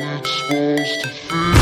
[0.00, 1.53] it's supposed to feel.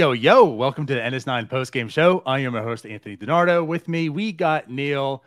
[0.00, 0.46] Yo, yo.
[0.46, 2.22] Welcome to the NS9 post game show.
[2.24, 3.66] I am your host, Anthony DiNardo.
[3.66, 5.22] With me, we got Neil.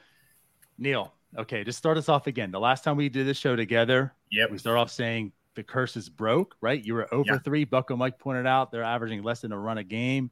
[0.79, 2.49] Neil, okay, just start us off again.
[2.49, 5.95] The last time we did this show together, yeah, we start off saying the curse
[5.95, 6.83] is broke, right?
[6.83, 7.37] You were over Yeah.
[7.37, 7.65] three.
[7.65, 10.31] Bucko Mike pointed out they're averaging less than a run a game.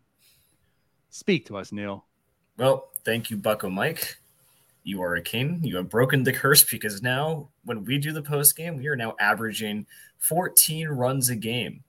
[1.12, 2.08] Speak to us, Neil.
[2.58, 4.18] Well, thank you, Bucko Mike.
[4.82, 5.60] You are a king.
[5.64, 8.96] You have broken the curse because now, when we do the post game, we are
[8.96, 9.86] now averaging
[10.18, 11.84] 14 runs a game.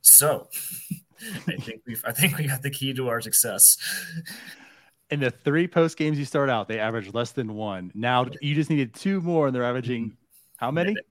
[0.00, 0.48] So,
[1.48, 3.76] I think we've I think we got the key to our success.
[5.10, 7.92] In the three post games you start out, they average less than one.
[7.94, 10.16] Now you just needed two more, and they're averaging
[10.56, 10.96] how many?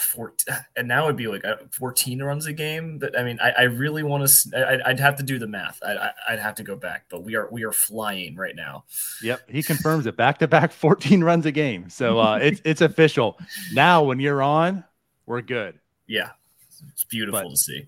[0.00, 0.34] Four,
[0.76, 2.98] and now it'd be like uh, 14 runs a game.
[2.98, 4.82] But I mean, I, I really want to.
[4.84, 5.78] I'd have to do the math.
[5.86, 7.04] I, I, I'd have to go back.
[7.08, 8.84] But we are we are flying right now.
[9.22, 10.16] Yep, he confirms it.
[10.16, 11.88] Back to back, 14 runs a game.
[11.90, 13.38] So uh, it's it's official.
[13.72, 14.82] Now, when you're on,
[15.26, 15.78] we're good.
[16.08, 16.30] Yeah,
[16.90, 17.86] it's beautiful But- to see.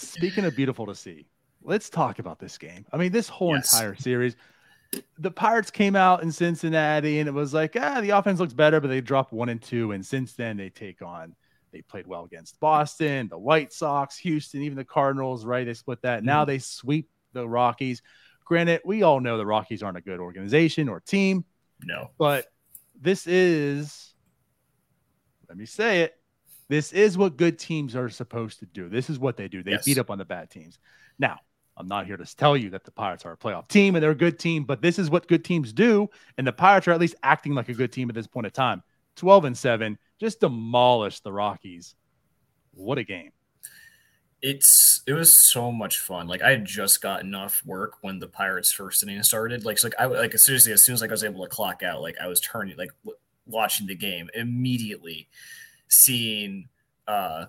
[0.00, 1.26] Speaking of beautiful to see,
[1.62, 2.84] let's talk about this game.
[2.92, 3.72] I mean, this whole Yes.
[3.72, 4.36] entire series.
[5.18, 8.80] The Pirates came out in Cincinnati, and it was like, ah, the offense looks better,
[8.80, 9.92] but they dropped one and two.
[9.92, 11.34] And since then, they take on.
[11.72, 15.44] They played well against Boston, the White Sox, Houston, even the Cardinals.
[15.44, 15.66] Right?
[15.66, 16.22] They split that.
[16.22, 18.02] Now they sweep the Rockies.
[18.44, 21.44] Granted, we all know the Rockies aren't a good organization or team.
[21.82, 22.46] No, but
[23.00, 24.14] this is
[25.48, 26.14] let me say it
[26.74, 28.88] this is what good teams are supposed to do.
[28.88, 29.62] This is what they do.
[29.62, 29.84] They Yes.
[29.84, 30.78] beat up on the bad teams.
[31.18, 31.38] Now
[31.76, 34.12] i'm not here to tell you that the pirates are a playoff team and they're
[34.12, 37.00] a good team but this is what good teams do and the pirates are at
[37.00, 38.80] least acting like a good team at this point in time.
[39.16, 41.96] 12 and 7 just demolished the rockies.
[42.74, 43.32] What a game.
[44.42, 46.26] It's it was so much fun.
[46.28, 49.64] Like I had just gotten off work when the Pirates first inning started.
[49.64, 51.82] Like so like I like seriously as soon as like I was able to clock
[51.82, 52.90] out, like I was turning like
[53.46, 55.28] watching the game immediately,
[55.88, 56.68] seeing
[57.06, 57.46] uh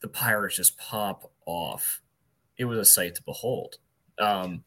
[0.00, 2.02] the Pirates just pop off.
[2.58, 3.76] It was a sight to behold.
[4.18, 4.64] Um,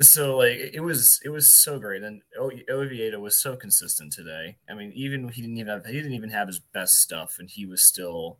[0.00, 4.56] so like it was it was so great, and O- Oviedo was so consistent today.
[4.68, 7.50] I mean, even he didn't even have he didn't even have his best stuff, and
[7.50, 8.38] he was still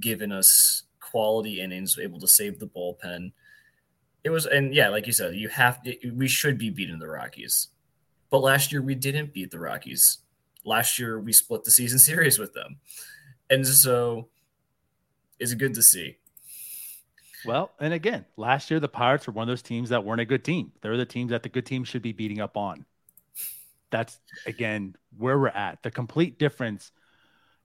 [0.00, 3.32] giving us quality innings, able to save the bullpen.
[4.24, 5.80] It was, and yeah, like you said, you have
[6.14, 7.68] we should be beating the Rockies,
[8.30, 10.18] but last year we didn't beat the Rockies.
[10.64, 12.78] Last year we split the season series with them,
[13.50, 14.28] and so
[15.38, 16.16] it's good to see.
[17.44, 20.24] Well, and again, last year the Pirates were one of those teams that weren't a
[20.24, 20.70] good team.
[20.80, 22.84] They're the teams that the good teams should be beating up on.
[23.90, 25.82] That's again where we're at.
[25.82, 26.92] The complete difference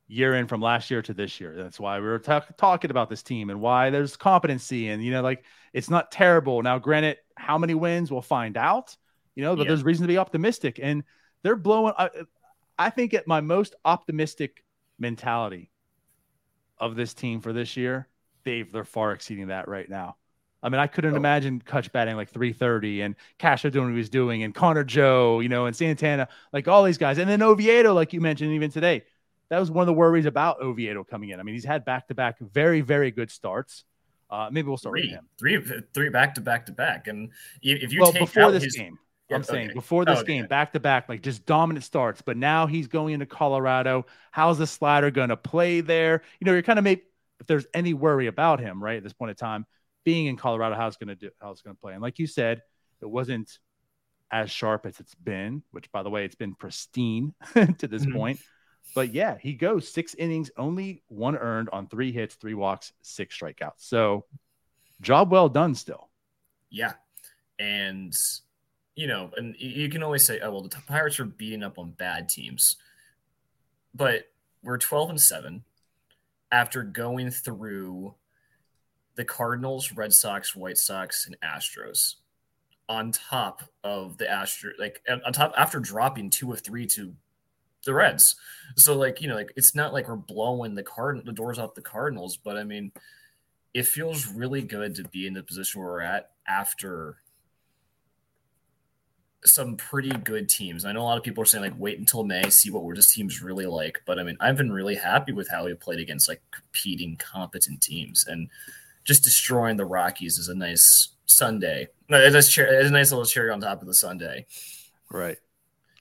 [0.08, 1.54] year in from last year to this year.
[1.56, 5.12] That's why we were ta- talking about this team and why there's competency and you
[5.12, 5.44] know like
[5.74, 6.62] it's not terrible.
[6.64, 8.96] Now, granted, how many wins we'll find out.
[9.36, 9.68] You know, but Yeah.
[9.70, 11.04] there's reason to be optimistic, and
[11.44, 11.94] they're blowing.
[11.96, 12.10] I,
[12.78, 14.64] I think at my most optimistic
[15.00, 15.72] mentality
[16.80, 18.08] of this team for this year,
[18.46, 20.16] Dave, they're far exceeding that right now.
[20.64, 21.18] I mean, I couldn't Oh.
[21.18, 25.40] imagine Kutch batting like 330 and Castro doing what he was doing and Connor Joe,
[25.40, 27.18] you know, and Santana, like all these guys.
[27.20, 29.04] And then Oviedo, like you mentioned even today.
[29.50, 31.40] That was one of the worries about Oviedo coming in.
[31.40, 33.86] I mean, he's had back to back very, very good starts.
[34.30, 35.30] Uh, maybe we'll start with Three, him.
[35.40, 38.66] three, three back to back to back, and if you well, take before out this
[38.66, 39.00] his, game,
[39.32, 40.34] I'm saying before this Oh, okay.
[40.34, 42.22] game, back to back, like just dominant starts.
[42.22, 44.06] But now he's going into Colorado.
[44.32, 46.22] How's the slider going to play there?
[46.40, 47.04] You know, you're kind of maybe
[47.40, 49.66] if there's any worry about him, right, at this point in time,
[50.06, 51.94] being in Colorado, how's going to do, how it's going to play.
[51.94, 52.62] And like you said,
[53.02, 53.52] it wasn't
[54.32, 57.34] as sharp as it's been, which by the way, it's been pristine
[57.78, 58.12] to this Mhm.
[58.14, 58.40] point.
[58.96, 63.38] But yeah, he goes six innings, only one earned on three hits, three walks, six
[63.38, 63.74] strikeouts.
[63.80, 64.26] So
[65.02, 66.10] job well done still.
[66.70, 66.94] Yeah.
[67.60, 68.14] And,
[68.98, 71.92] you know, and you can always say, oh, well, the Pirates are beating up on
[71.92, 72.78] bad teams.
[73.94, 74.24] But
[74.64, 75.64] we're 12 and 7
[76.52, 78.16] after going through
[79.16, 82.16] the Cardinals, Red Sox, White Sox, and Astros
[82.90, 87.14] on top of the Astro, like on on top after dropping two of three to
[87.86, 88.36] the Reds.
[88.78, 91.76] So, like, you know, like it's not like we're blowing the card the doors off
[91.76, 92.92] the Cardinals, but I mean,
[93.76, 97.18] it feels really good to be in the position where we're at after
[99.46, 100.84] some pretty good teams.
[100.86, 102.96] I know a lot of people are saying like wait until May, see what were
[102.96, 104.02] this team's really like.
[104.06, 107.82] But I mean, I've been really happy with how we played against like competing, competent
[107.82, 108.50] teams, and
[109.04, 111.88] just destroying the Rockies is a nice Sunday.
[112.10, 114.46] It's a, it's a nice little cherry on top of the Sunday.
[115.10, 115.38] Right.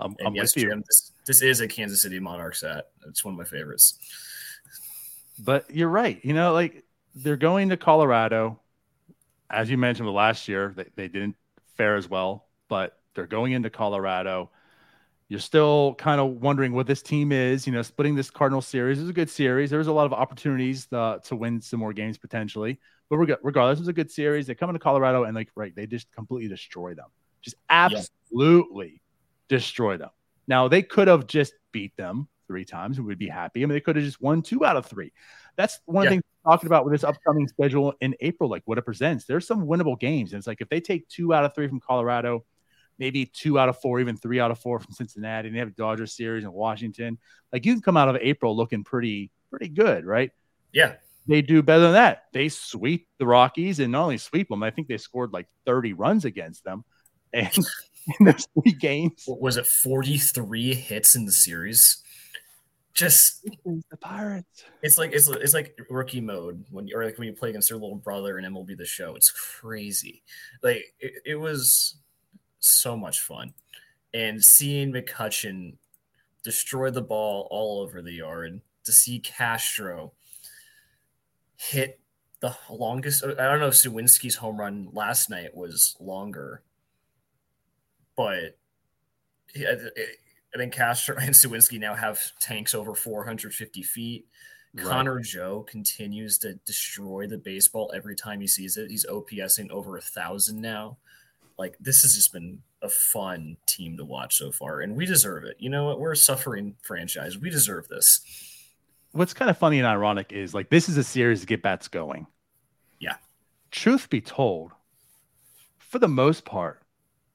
[0.00, 0.70] I'm, I'm yes, with you.
[0.70, 2.88] Jim, this, this is a Kansas City Monarchs set.
[3.08, 3.98] It's one of my favorites.
[5.38, 6.22] But you're right.
[6.24, 6.84] You know, like
[7.14, 8.60] they're going to Colorado.
[9.50, 11.36] As you mentioned, last year they, they didn't
[11.76, 14.50] fare as well, but they're going into Colorado.
[15.28, 17.66] You're still kind of wondering what this team is.
[17.66, 19.70] You know, splitting this Cardinal series is a good series.
[19.70, 22.78] There was a lot of opportunities uh, to win some more games potentially,
[23.10, 24.46] but regardless, it was a good series.
[24.46, 27.06] They come into Colorado and like right, they just completely destroy them.
[27.42, 29.02] Just absolutely
[29.48, 30.10] destroy them.
[30.46, 33.62] Now they could have just beat them three times and we'd be happy.
[33.62, 35.12] I mean, they could have just won two out of three.
[35.56, 36.10] That's one yeah.
[36.10, 39.24] things talking about with this upcoming schedule in April, like what it presents.
[39.24, 40.32] There's some winnable games.
[40.32, 42.44] And it's like if they take two out of three from Colorado,
[42.98, 45.68] maybe two out of four, even three out of four from Cincinnati, and they have
[45.68, 47.18] a Dodger series in Washington.
[47.52, 50.30] Like you can come out of April looking pretty, pretty good, right?
[50.72, 50.94] Yeah.
[51.28, 52.24] They do better than that.
[52.32, 55.92] They sweep the Rockies and not only sweep them, I think they scored like 30
[55.94, 56.84] runs against them.
[57.32, 57.50] And
[58.20, 59.24] in those three games.
[59.26, 62.02] What was it 43 hits in the series?
[62.94, 64.64] Just the Pirates.
[64.82, 67.68] It's like it's it's like rookie mode when you or like when you play against
[67.68, 69.16] your little brother in MLB the show.
[69.16, 70.22] It's crazy.
[70.62, 71.98] Like it, it was
[72.60, 73.54] so much fun.
[74.14, 75.74] And seeing McCutchen
[76.42, 80.12] destroy the ball all over the yard, to see Castro
[81.56, 82.00] hit
[82.40, 83.24] the longest.
[83.24, 86.62] I don't know if Suwinski's home run last night was longer,
[88.16, 88.56] but
[89.56, 89.76] I
[90.56, 94.26] think Castro and Suwinski now have tanks over 450 feet.
[94.74, 94.86] Right.
[94.86, 98.90] Connor Joe continues to destroy the baseball every time he sees it.
[98.90, 100.98] He's OPSing over a thousand now
[101.58, 105.44] like this has just been a fun team to watch so far, and we deserve
[105.44, 105.56] it.
[105.58, 105.98] You know what?
[106.00, 107.38] We're a suffering franchise.
[107.38, 108.20] We deserve this.
[109.12, 111.88] What's kind of funny and ironic is like this is a series to get bats
[111.88, 112.26] going.
[112.98, 113.16] Yeah.
[113.70, 114.72] Truth be told,
[115.78, 116.82] for the most part,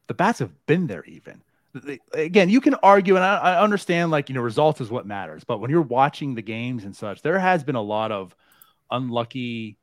[0.08, 1.42] the bats have been there even.
[2.14, 5.46] Again, you can argue, and I, I understand, like, you know, results is what matters.
[5.46, 8.36] But when you're watching the games and such, there has been a lot of
[8.92, 9.78] unlucky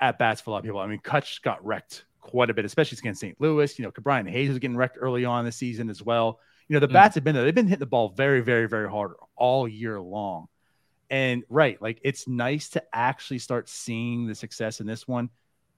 [0.00, 0.80] at bats for a lot of people.
[0.80, 3.40] I mean, Kutch got wrecked quite a bit, especially against St.
[3.40, 3.78] Louis.
[3.78, 6.40] You know, Brian Hayes was getting wrecked early on this season as well.
[6.68, 6.92] You know, the mm.
[6.92, 7.44] bats have been there.
[7.44, 10.48] They've been hitting the ball very, very, very hard all year long.
[11.10, 15.30] And right, like it's nice to actually start seeing the success in this one.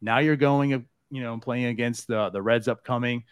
[0.02, 0.70] Now you're going,
[1.10, 3.24] you know, playing against the the Reds upcoming.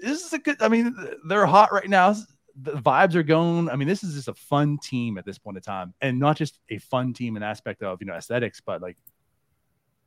[0.00, 0.62] This is a good.
[0.62, 0.94] I mean,
[1.26, 2.14] they're hot right now.
[2.54, 3.68] The vibes are going.
[3.68, 6.36] I mean, this is just a fun team at this point in time, and not
[6.36, 8.96] just a fun team in aspect of you know aesthetics, but like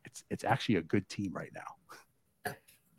[0.06, 1.98] it's it's actually a good team right now.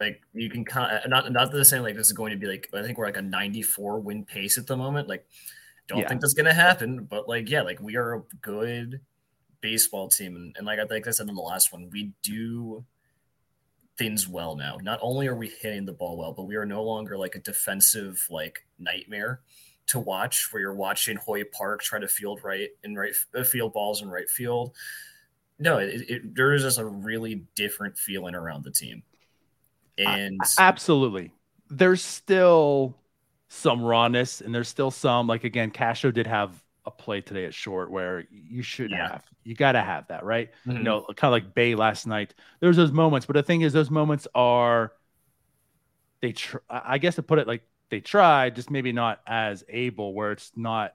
[0.01, 0.65] like you can
[1.07, 3.17] not not the same like this is going to be like I think we're like
[3.17, 5.09] a 94 win pace at the moment.
[5.09, 5.27] Like
[5.89, 6.09] don't yeah.
[6.09, 9.01] think that's gonna happen, but like yeah, like we are a good
[9.61, 12.85] baseball team, and, and like I think I said in the last one, we do
[13.97, 14.79] things well now.
[14.83, 17.41] Not only are we hitting the ball well, but we are no longer like a
[17.41, 19.41] defensive like nightmare
[19.89, 23.73] to watch where you're watching Hoy Park try to field right and right uh, field
[23.73, 24.75] balls in right field.
[25.59, 29.03] No, it, it, there is just a really different feeling around the team.
[30.07, 31.33] And absolutely,
[31.69, 32.97] there's still
[33.49, 37.55] some rawness, and there's still some like again, Casho did have a play today at
[37.55, 39.13] short where you should yeah.
[39.13, 40.51] have, you got to have that, right?
[40.67, 40.79] Mm-hmm.
[40.79, 42.35] You know, kind of like Bae last night.
[42.61, 44.93] There's those moments, but the thing is, those moments are
[46.21, 46.33] they.
[46.33, 50.33] Tr- I guess to put it like they tried, just maybe not as able, where
[50.33, 50.95] it's not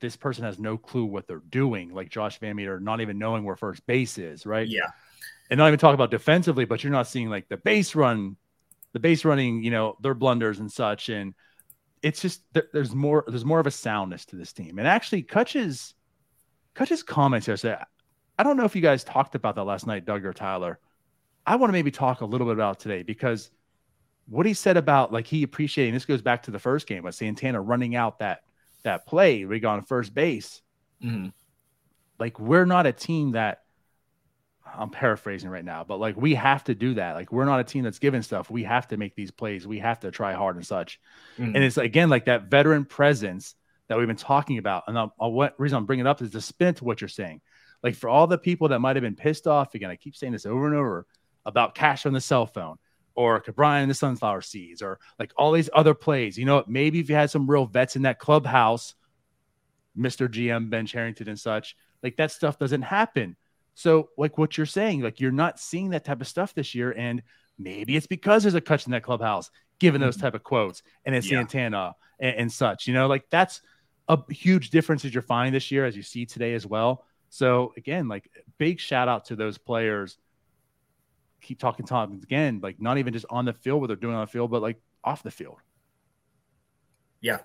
[0.00, 3.56] this person has no clue what they're doing, like Josh VanMeter not even knowing where
[3.56, 4.66] first base is, right?
[4.66, 4.88] Yeah
[5.52, 8.38] and not even talk about defensively, but you're not seeing like the base run,
[8.94, 11.10] the base running, you know, their blunders and such.
[11.10, 11.34] And
[12.02, 12.40] it's just
[12.72, 14.78] there's more there's more of a soundness to this team.
[14.78, 15.92] And actually, Kutch's
[16.72, 17.76] Kutch's comments here say,
[18.38, 20.78] I don't know if you guys talked about that last night, Doug or Tyler.
[21.46, 23.50] I want to maybe talk a little bit about today because
[24.30, 27.14] what he said about like he appreciating this goes back to the first game with
[27.14, 28.40] Santana running out that
[28.84, 30.62] that play we got on first base.
[31.04, 31.28] Mm-hmm.
[32.18, 33.61] Like we're not a team that
[34.76, 37.14] I'm paraphrasing right now, but like we have to do that.
[37.14, 38.50] Like we're not a team that's given stuff.
[38.50, 39.66] We have to make these plays.
[39.66, 41.00] We have to try hard and such.
[41.38, 41.56] Mm-hmm.
[41.56, 43.54] And it's again like that veteran presence
[43.88, 44.84] that we've been talking about.
[44.86, 47.08] And I'll, I'll, what reason I'm bringing it up is to spin to what you're
[47.08, 47.40] saying.
[47.82, 50.32] Like for all the people that might have been pissed off again, I keep saying
[50.32, 51.06] this over and over
[51.44, 52.76] about cash on the cell phone
[53.14, 56.38] or Ke'Bryan and the sunflower seeds or like all these other plays.
[56.38, 58.94] You know, maybe if you had some real vets in that clubhouse,
[59.98, 60.28] Mr.
[60.28, 63.36] GM Ben Cherington and such, like that stuff doesn't happen
[63.74, 66.92] so, like what you're saying, like you're not seeing that type of stuff this year.
[66.92, 67.22] And
[67.58, 70.22] Maybe it's because there's a Kutch in that clubhouse giving those Mm-hmm.
[70.22, 71.40] type of quotes, and it's Yeah.
[71.40, 72.86] Santana and, and such.
[72.86, 73.60] You know, like that's
[74.08, 77.04] a huge difference that you're finding this year, as you see today as well.
[77.28, 80.16] So again, like big shout out to those players.
[81.42, 84.22] Keep talking Tom again, like not even just on the field what they're doing on
[84.22, 85.58] the field, but like off the field.
[87.20, 87.40] Yeah.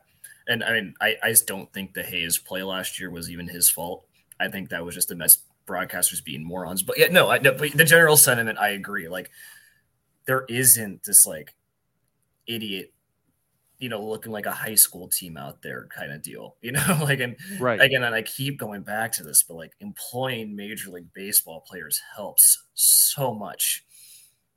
[0.47, 3.47] And I mean, I, I just don't think the Hayes play last year was even
[3.49, 4.05] his fault.
[4.39, 6.81] I think that was just the Mets broadcasters being morons.
[6.81, 9.07] But yeah, no, I no, but the general sentiment, I agree.
[9.07, 9.29] Like,
[10.25, 11.53] there isn't this like
[12.47, 12.93] idiot,
[13.79, 16.99] you know, looking like a high school team out there kind of deal, you know,
[17.01, 17.79] like, and Right.
[17.79, 22.01] again, and I keep going back to this, but like employing Major League Baseball players
[22.15, 23.83] helps so much.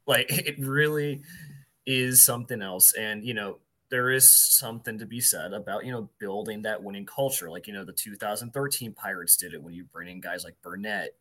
[0.07, 1.23] Like it really
[1.87, 2.93] is something else.
[2.95, 3.59] And, you know,
[3.91, 7.51] there is something to be said about, you know, building that winning culture.
[7.51, 11.17] Like, you know, the 2013 Pirates did it when you bring in guys like Burnett,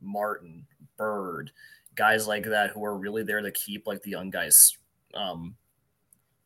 [0.00, 1.50] Martin, Byrd,
[1.94, 4.78] guys like that who are really there to keep like the young guys
[5.14, 5.54] um,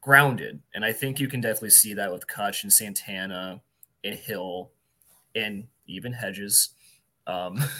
[0.00, 0.60] grounded.
[0.74, 3.60] And I think you can definitely see that with Kutch and Santana
[4.02, 4.72] and Hill
[5.34, 6.70] and even Hedges.
[7.26, 7.62] Um,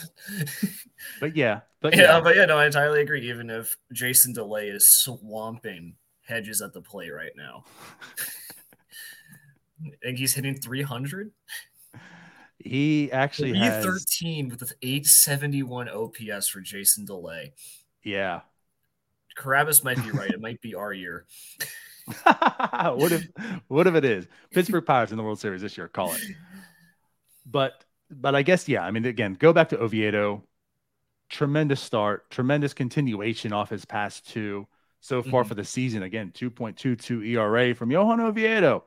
[1.21, 3.29] But yeah, but yeah, yeah, but yeah, no, I entirely agree.
[3.29, 5.95] Even if Jason Delay is swamping
[6.27, 7.65] Hedges at the plate right now,
[9.85, 11.31] I think he's hitting 300.
[12.59, 17.53] he actually has 13 with an 871 OPS for Jason Delay.
[18.05, 18.41] yeah.
[19.37, 20.31] Carabas might be right.
[20.31, 21.25] It might be our year.
[22.25, 23.27] what if
[23.69, 25.89] what if it is Pittsburgh Pirates in the World Series this year?
[25.89, 26.21] Call it.
[27.47, 28.85] But but I guess yeah.
[28.85, 30.45] I mean, again, go back to Oviedo.
[31.31, 34.67] Tremendous start, tremendous continuation off his past two
[35.03, 35.49] so far Mhm.
[35.49, 36.03] for the season.
[36.03, 38.85] Again, two point two two ERA from Johan Oviedo.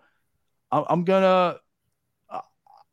[0.72, 1.60] I- I'm gonna.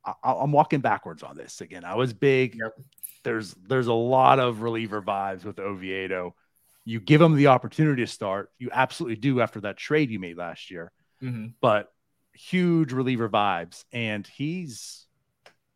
[0.04, 1.84] I- I'm walking backwards on this again.
[1.84, 2.56] I was big.
[2.56, 2.74] Yep.
[3.22, 6.34] There's there's a lot of reliever vibes with Oviedo.
[6.84, 8.50] You give him the opportunity to start.
[8.58, 10.90] You absolutely do after that trade you made last year
[11.22, 11.54] Mhm.
[11.60, 11.92] but
[12.34, 15.06] huge reliever vibes, and he's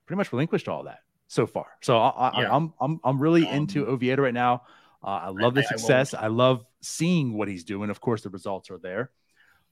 [0.06, 1.66] pretty much relinquished all that so far.
[1.82, 2.56] So I, I, Yeah.
[2.56, 4.64] I'm I'm I'm really Um, into Oviedo right now.
[5.04, 6.14] Uh, I love the I- I success.
[6.14, 7.90] I, love seeing what he's doing.
[7.90, 9.10] Of course, the results are there.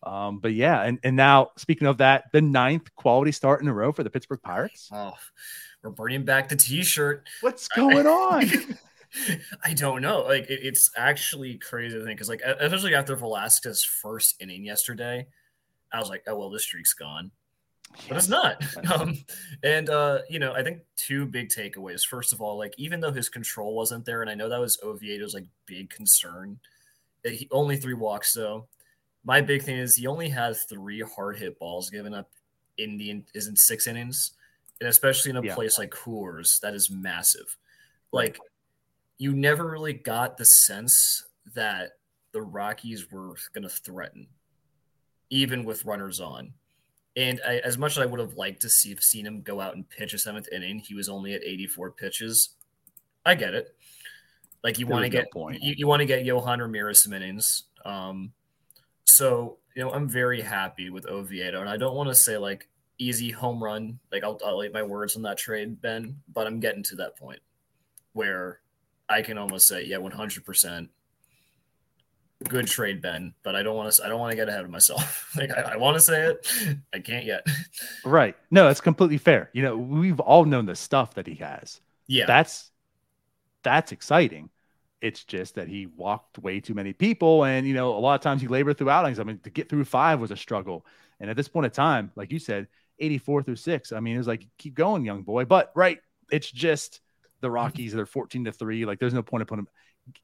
[0.02, 3.73] Um, but yeah, and, and now speaking of that, the ninth quality start in a
[3.73, 4.90] row for the Pittsburgh Pirates.
[4.92, 5.14] Oh,
[5.83, 7.26] we're bringing back the T-shirt.
[7.40, 8.50] What's going on?
[9.64, 10.23] I don't know.
[10.23, 15.26] Like it, it's actually crazy to think because, like, especially after Velasquez's first inning yesterday,
[15.92, 17.30] I was like, "Oh well, this streak's gone,"
[18.09, 18.62] but it's not.
[18.92, 19.25] Um,
[19.62, 22.02] and uh, you know, I think two big takeaways.
[22.02, 24.78] First of all, like even though his control wasn't there, and I know that was
[24.83, 26.59] Oviedo's like big concern,
[27.33, 28.69] he only three walks though.
[29.25, 32.31] My big thing is he only had three hard hit balls given up
[32.78, 34.33] in the is in six innings,
[34.81, 35.54] and especially in a Yeah.
[35.54, 37.57] place like Coors, that is massive.
[38.12, 38.38] Like
[39.19, 41.99] you never really got the sense that
[42.33, 44.26] the Rockies were going to threaten,
[45.31, 46.52] even with runners on.
[47.16, 49.61] And I, as much as I would have liked to see have seen him go
[49.61, 52.57] out and pitch a seventh inning, he was only at 84 pitches.
[53.25, 53.76] I get it.
[54.64, 55.62] Like you want to get point.
[55.62, 57.64] you, you want to get Yohan Ramirez some innings.
[57.85, 58.33] Um,
[59.04, 62.66] so you know I'm very happy with Oviedo, and I don't want to say like
[62.99, 63.99] easy home run.
[64.11, 67.16] Like I'll, I'll eat my words on that trade, Ben, but I'm getting to that
[67.16, 67.40] point
[68.14, 68.61] where
[69.09, 70.88] I can almost say, yeah, 100%
[72.49, 73.35] good trade, Ben.
[73.42, 74.04] But I don't want to.
[74.04, 75.30] I don't want to get ahead of myself.
[75.37, 76.49] like I, I want to say it,
[76.94, 77.47] I can't yet.
[78.04, 78.37] Right.
[78.50, 79.50] No, that's completely fair.
[79.52, 81.80] You know, we've all known the stuff that he has.
[82.06, 82.71] Yeah, That's
[83.62, 84.50] that's exciting.
[85.04, 88.23] It's just that he walked way too many people, and you know, a lot of
[88.23, 89.20] times he labored through outings.
[89.20, 90.87] I mean, to get through five was a struggle.
[91.20, 92.68] And at this point in time, like you said,
[92.99, 93.92] 84 through six.
[93.92, 95.44] I mean, it was like keep going, young boy.
[95.44, 95.99] But right,
[96.30, 97.00] it's just
[97.40, 97.92] the Rockies.
[97.92, 98.87] They're 14 to three.
[98.87, 99.68] Like, there's no point in putting him.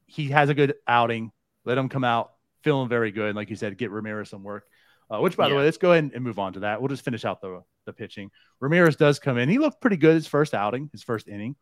[0.07, 1.31] He has a good outing.
[1.63, 2.31] Let him come out
[2.63, 3.35] feeling very good.
[3.35, 4.65] Like you said, get Ramirez some work.
[5.09, 6.81] Uh, which, by the way, let's go ahead and move on to that.
[6.81, 8.31] We'll just finish out the the pitching.
[8.59, 9.49] Ramirez does come in.
[9.49, 11.55] He looked pretty good his first outing, his first inning.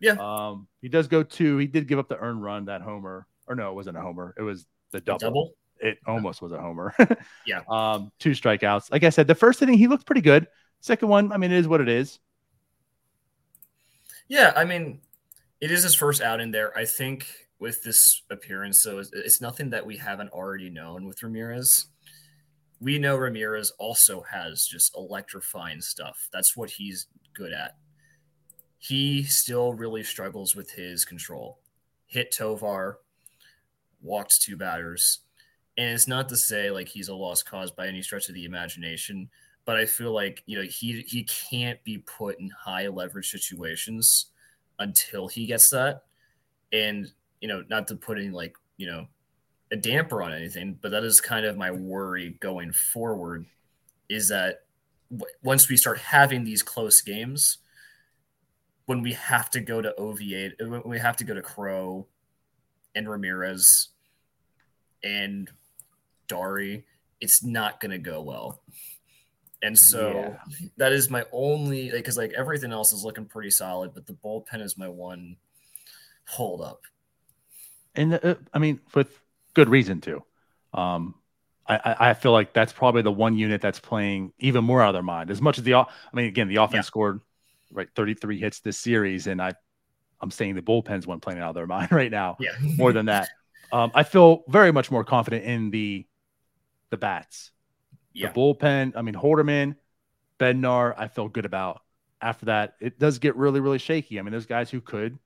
[0.00, 0.16] Yeah.
[0.18, 1.58] Um, he does go two.
[1.58, 4.34] He did give up the earned run that homer, or no, it wasn't a homer.
[4.38, 5.18] It was the double.
[5.18, 5.54] double.
[5.78, 6.94] It almost was a homer.
[7.46, 7.60] Yeah.
[7.68, 8.90] Um, two strikeouts.
[8.90, 10.48] Like I said, the first inning he looked pretty good.
[10.80, 12.18] Second one, I mean, it is what it is.
[14.28, 15.00] Yeah, I mean,
[15.60, 16.76] it is his first out in there.
[16.76, 17.26] I think
[17.58, 21.86] with this appearance, so it's, it's nothing that we haven't already known with Ramirez.
[22.80, 26.28] We know Ramirez also has just electrifying stuff.
[26.32, 27.76] That's what he's good at.
[28.86, 31.58] He still really struggles with his control.
[32.06, 33.00] Hit Tovar,
[34.00, 35.22] walked two batters.
[35.76, 38.44] And it's not to say like he's a lost cause by any stretch of the
[38.44, 39.28] imagination,
[39.64, 44.26] but I feel like you know he he can't be put in high leverage situations
[44.78, 46.04] until he gets that.
[46.72, 49.08] And you know, not to put any like you know
[49.72, 53.46] a damper on anything, but that is kind of my worry going forward.
[54.08, 54.60] Is that
[55.10, 57.58] w- once we start having these close games,
[58.86, 62.06] when we have to go to OVA, when we have to go to Crowe
[62.94, 63.88] and Ramirez
[65.02, 65.50] and
[66.28, 66.84] Dari,
[67.20, 68.62] it's not going to go well.
[69.62, 70.68] And so Yeah.
[70.76, 74.60] that is my only because like everything else is looking pretty solid, but the bullpen
[74.62, 75.36] is my one
[76.28, 76.82] hold up.
[77.94, 79.18] and uh, I mean, with
[79.54, 80.22] good reason too.
[80.74, 81.14] Um,
[81.66, 84.90] I, I I feel like that's probably the one unit that's playing even more out
[84.90, 85.30] of their mind.
[85.30, 86.80] As much as the, I mean, again, the offense Yeah.
[86.82, 87.20] scored
[87.70, 89.54] right 33 hits this series, and I,
[90.20, 93.06] I'm saying the bullpen's one playing out of their mind right now Yeah, more than
[93.06, 93.28] that.
[93.72, 96.06] Um, I feel very much more confident in the,
[96.90, 97.50] the bats,
[98.12, 98.92] yeah, the bullpen.
[98.96, 99.76] I mean, Holderman,
[100.38, 101.82] Bednar, I feel good about.
[102.20, 104.18] After that, it does get really, really shaky.
[104.18, 105.18] I mean, there's guys who could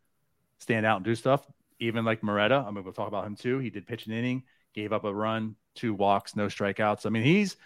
[0.58, 1.46] stand out and do stuff,
[1.78, 2.64] even like Moreta.
[2.66, 3.58] I mean, we'll talk about him too.
[3.58, 4.42] He did pitch an inning,
[4.74, 7.06] gave up a run, two walks, no strikeouts.
[7.06, 7.56] I mean, he's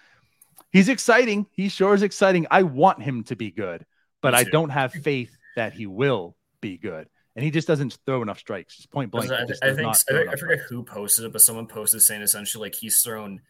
[0.70, 1.46] he's exciting.
[1.52, 2.46] He sure is exciting.
[2.50, 3.84] I want him to be good,
[4.24, 7.08] but I don't have faith that he will be good.
[7.36, 8.76] And he just doesn't throw enough strikes.
[8.76, 9.30] Just point blank.
[9.30, 12.66] I, I think I, think- I forget who posted it, but someone posted saying essentially
[12.66, 13.40] like he's thrown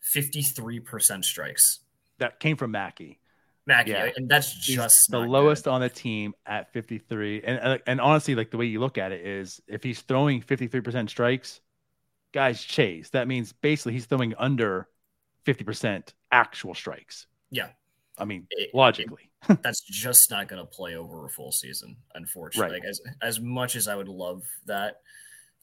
[0.00, 1.80] fifty three percent strikes.
[2.18, 3.18] that came from Mackey.
[3.64, 4.10] Mackey, Yeah.
[4.16, 5.70] and that's just the lowest good.
[5.70, 7.42] on the team at 53.
[7.44, 10.42] And uh, and honestly, like the way you look at it is if he's throwing
[10.42, 11.60] 53% strikes,
[12.32, 13.10] guys chase.
[13.10, 14.88] That means basically he's throwing under
[15.46, 17.26] 50% actual strikes.
[17.50, 17.68] Yeah.
[18.18, 19.30] I mean, It- logically.
[19.62, 22.74] That's just not going to play over a full season, unfortunately.
[22.74, 22.82] Right.
[22.82, 25.00] Like as as much as I would love that,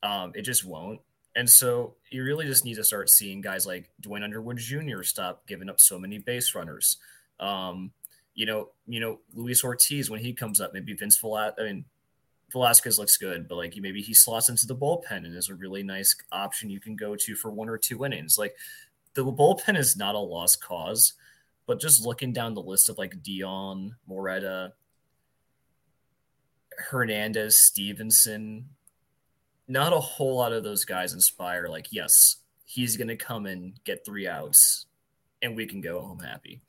[0.03, 0.99] um, it just won't.
[1.35, 5.03] And so you really just need to start seeing guys like Duane Underwood Jr.
[5.03, 6.97] stop giving up so many base runners.
[7.39, 7.91] Um,
[8.33, 11.63] you know, you know, Luis Ortiz when he comes up, maybe Vince Velasquez.
[11.63, 11.85] I mean,
[12.51, 15.83] Velasquez looks good, but like maybe he slots into the bullpen and is a really
[15.83, 18.37] nice option you can go to for one or two innings.
[18.37, 18.55] Like
[19.13, 21.13] the bullpen is not a lost cause,
[21.69, 24.73] but just looking down the list of like Dion, Moreta,
[26.75, 28.69] Hernandez, Stephenson,
[29.67, 33.75] not a whole lot of those guys inspire like, yes, he's going to come and
[33.83, 34.87] get three outs
[35.43, 36.59] and we can go home happy.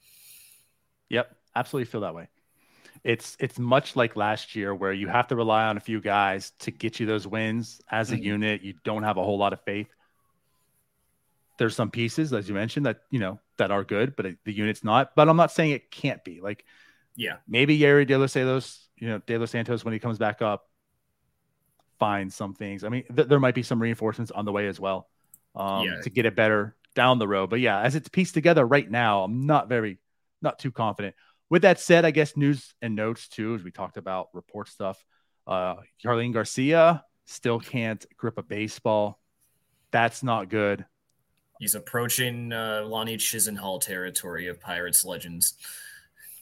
[1.08, 2.28] Yep, absolutely feel that way.
[3.02, 6.52] It's it's much like last year where you have to rely on a few guys
[6.58, 8.22] to get you those wins as a Mhm.
[8.22, 8.62] unit.
[8.62, 9.88] You don't have a whole lot of faith.
[11.60, 14.52] There's some pieces, as you mentioned, that you know that are good, but it, the
[14.52, 15.14] unit's not.
[15.14, 16.40] But I'm not saying it can't be.
[16.40, 16.64] Like
[17.16, 17.36] Yeah.
[17.46, 20.66] maybe Yerry De Los Santos, you know, De Los Santos when he comes back up,
[21.98, 22.82] finds some things.
[22.82, 25.08] I mean, th- there might be some reinforcements on the way as well
[25.54, 26.00] um, Yeah.
[26.00, 27.50] to get it better down the road.
[27.50, 29.98] But yeah, as it's pieced together right now, I'm not very,
[30.40, 31.14] not too confident.
[31.50, 35.04] With that said, I guess news and notes too, as we talked about report stuff.
[35.46, 39.20] Uh, Jarlin Garcia still can't grip a baseball.
[39.90, 40.86] That's not good.
[41.60, 45.54] He's approaching uh, Lonnie Chisenhall territory of Pirates legends.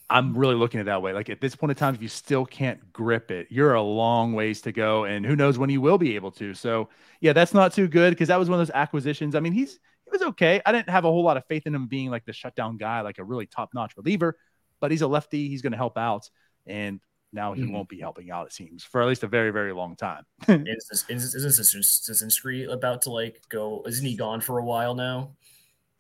[0.09, 1.13] I'm really looking at that way.
[1.13, 4.33] Like at this point in time, if you still can't grip it, you're a long
[4.33, 6.55] ways to go, and who knows when you will be able to.
[6.55, 6.89] So
[7.21, 9.35] yeah, that's not too good because that was one of those acquisitions.
[9.35, 10.63] I mean, he's he was okay.
[10.65, 13.01] I didn't have a whole lot of faith in him being like the shutdown guy,
[13.01, 14.39] like a really top notch reliever,
[14.81, 15.49] but he's a lefty.
[15.49, 16.31] He's going to help out,
[16.65, 17.01] and
[17.33, 17.73] now he Mhm.
[17.73, 18.47] won't be helping out.
[18.47, 20.25] It seems for at least a very very long time.
[20.49, 21.75] Is this is, is this
[22.11, 23.83] Zizinski about to like go?
[23.87, 25.33] Isn't he gone for a while now?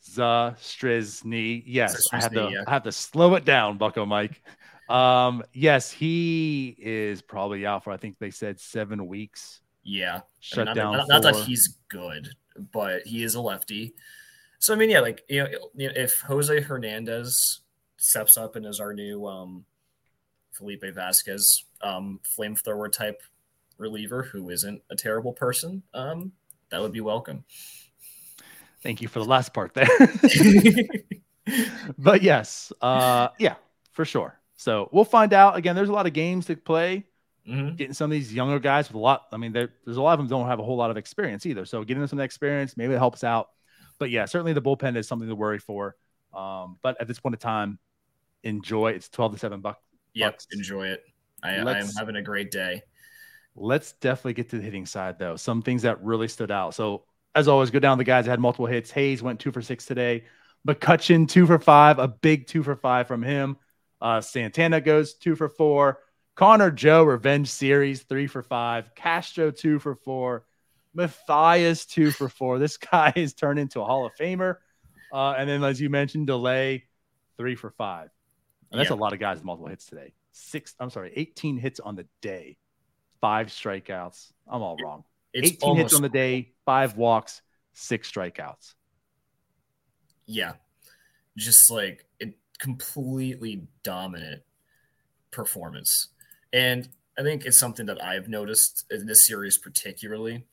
[0.02, 1.62] Zastryzny.
[1.66, 2.64] Yes, I have to Zastryzny, yeah.
[2.66, 4.42] I have to slow it down, Bucko Mike.
[4.88, 9.60] Um, yes, he is probably out for I think they said seven weeks.
[9.82, 10.96] Yeah, I mean, Shut not, down.
[10.96, 12.28] not, not that for- he's good,
[12.72, 13.94] but he is a lefty.
[14.58, 17.60] So I mean, yeah, like you know, you know, if Jose Hernandez
[17.96, 19.64] steps up and is our new um,
[20.58, 23.22] Felipe Vasquez um, flamethrower type
[23.78, 26.32] reliever, who isn't a terrible person, um,
[26.70, 27.44] that would be welcome.
[28.82, 29.88] Thank you for the last part there.
[31.98, 33.54] but yes, uh, yeah,
[33.92, 34.38] for sure.
[34.56, 35.56] So we'll find out.
[35.56, 37.04] Again, there's a lot of games to play.
[37.48, 37.76] Mhm.
[37.76, 39.26] Getting some of these younger guys with a lot.
[39.32, 41.64] I mean, there's a lot of them don't have a whole lot of experience either.
[41.64, 43.48] So getting them some experience, maybe it helps out.
[43.98, 45.96] But yeah, certainly the bullpen is something to worry for.
[46.34, 47.78] Um, but at this point in time,
[48.42, 48.90] enjoy.
[48.90, 49.80] It's 12 to 7 bucks.
[50.18, 51.04] Yep, enjoy it.
[51.44, 52.82] I, I am having a great day.
[53.54, 55.36] Let's definitely get to the hitting side, though.
[55.36, 56.74] Some things that really stood out.
[56.74, 57.04] So,
[57.36, 58.90] as always, go down the guys that had multiple hits.
[58.90, 60.24] Hayes went two for six today.
[60.66, 63.58] McCutchen, two for five, a big two for five from him.
[64.00, 66.00] Uh, Santana goes two for four.
[66.34, 68.92] Connor Joe, revenge series, three for five.
[68.96, 70.46] Castro, two for four.
[70.94, 72.58] Mathias, two for four.
[72.58, 74.56] This guy is turned into a Hall of Famer.
[75.12, 76.86] Uh, and then, as you mentioned, Delay,
[77.36, 78.10] three for five.
[78.70, 78.96] And that's Yeah.
[78.96, 80.12] a lot of guys with multiple hits today.
[80.32, 82.58] Six, I'm sorry, 18 hits on the day,
[83.20, 84.32] five strikeouts.
[84.46, 85.04] I'm all wrong.
[85.32, 88.74] It's 18 hits on the day, five walks, six strikeouts.
[90.26, 90.54] Yeah.
[91.36, 94.42] Just like it completely dominant
[95.30, 96.08] performance.
[96.52, 100.46] And I think it's something that I've noticed in this series particularly,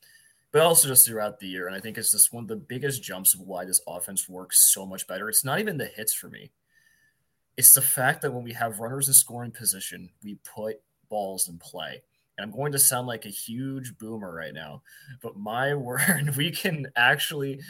[0.52, 1.68] but also just throughout the year.
[1.68, 4.72] And I think it's just one of the biggest jumps of why this offense works
[4.74, 5.30] so much better.
[5.30, 6.52] It's not even the hits for me.
[7.58, 11.58] It's the fact that when we have runners in scoring position, we put balls in
[11.58, 12.02] play.
[12.38, 14.82] And I'm going to sound like a huge boomer right now,
[15.22, 17.62] but my word, we can actually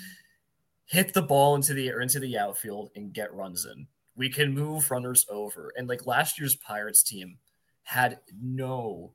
[0.86, 3.88] hit the ball into the into the outfield and get runs in.
[4.16, 5.72] We can move runners over.
[5.76, 7.38] And like last year's Pirates team
[7.84, 9.14] had no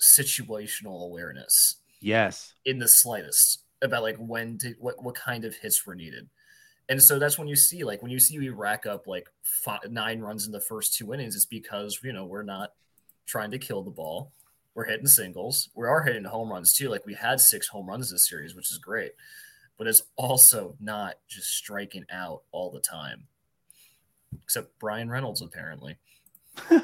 [0.00, 1.76] situational awareness.
[2.00, 2.54] Yes.
[2.64, 6.28] In the slightest about like when to what what kind of hits were needed.
[6.88, 9.90] And so that's when you see like when you see we rack up like five,
[9.90, 12.72] nine runs in the first two innings, it's because you know we're not
[13.26, 14.32] trying to kill the ball.
[14.74, 15.70] We're hitting singles.
[15.74, 16.88] We are hitting home runs too.
[16.88, 19.12] Like we had six home runs this series, which is great.
[19.78, 23.24] But it's also not just striking out all the time.
[24.44, 25.96] Except Bryan Reynolds, apparently.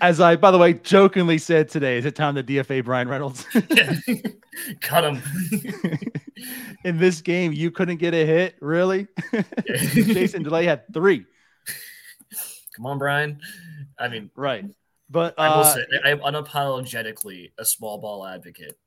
[0.00, 3.46] As I, by the way, jokingly said today, is it time to DFA Bryan Reynolds?
[4.80, 5.22] Cut him.
[6.84, 9.06] In this game, you couldn't get a hit, really?
[9.66, 11.24] Jason Delay had three.
[12.76, 13.40] Come on, Bryan.
[13.98, 14.64] I mean, right.
[15.10, 18.78] But uh, I will say, I'm unapologetically a small ball advocate.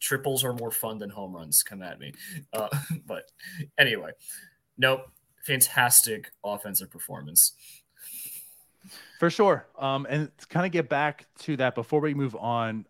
[0.00, 1.62] Triples are more fun than home runs.
[1.62, 2.12] Come at me.
[2.52, 2.68] Uh,
[3.06, 3.24] but
[3.78, 4.10] anyway,
[4.76, 5.06] nope.
[5.46, 7.52] Fantastic offensive performance.
[9.18, 9.66] For sure.
[9.78, 12.86] Um, and to kind of get back to that before we move on,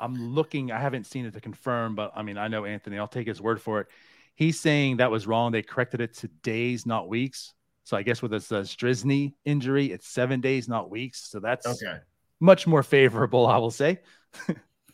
[0.00, 3.08] I'm looking, I haven't seen it to confirm, but I mean, I know Anthony, I'll
[3.08, 3.86] take his word for it.
[4.34, 5.52] He's saying that was wrong.
[5.52, 7.54] They corrected it to days, not weeks.
[7.84, 11.30] So I guess with this uh, Strisny injury, it's seven days, not weeks.
[11.30, 11.98] So that's okay.
[12.40, 14.00] much more favorable, I will say.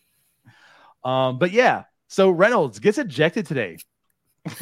[1.05, 3.79] um, but yeah, so Reynolds gets ejected today.